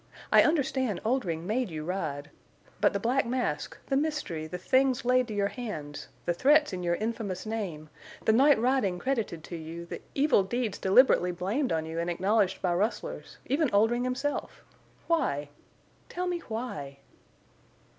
I 0.31 0.41
understand 0.41 0.99
Oldring 1.05 1.45
made 1.45 1.69
you 1.69 1.83
ride. 1.85 2.31
But 2.79 2.93
the 2.93 2.99
black 2.99 3.23
mask—the 3.27 3.95
mystery—the 3.95 4.57
things 4.57 5.05
laid 5.05 5.27
to 5.27 5.33
your 5.35 5.49
hands—the 5.49 6.33
threats 6.33 6.73
in 6.73 6.81
your 6.81 6.95
infamous 6.95 7.45
name—the 7.45 8.33
night 8.33 8.57
riding 8.59 8.97
credited 8.97 9.43
to 9.43 9.55
you—the 9.55 10.01
evil 10.15 10.41
deeds 10.41 10.79
deliberately 10.79 11.31
blamed 11.31 11.71
on 11.71 11.85
you 11.85 11.99
and 11.99 12.09
acknowledged 12.09 12.63
by 12.63 12.73
rustlers—even 12.73 13.69
Oldring 13.71 14.03
himself! 14.03 14.63
Why? 15.05 15.49
Tell 16.09 16.25
me 16.25 16.39
why?" 16.47 16.97